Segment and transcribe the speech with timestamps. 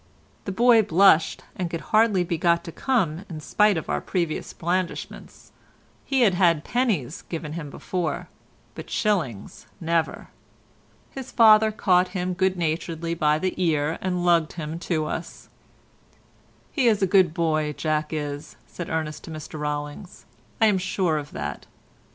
[0.45, 4.51] The boy blushed and could hardly be got to come in spite of our previous
[4.51, 5.51] blandishments;
[6.03, 8.27] he had had pennies given him before,
[8.73, 10.29] but shillings never.
[11.11, 15.49] His father caught him good naturedly by the ear and lugged him to us.
[16.71, 20.25] "He's a good boy, Jack is," said Ernest to Mr Rollings,
[20.59, 21.67] "I'm sure of that."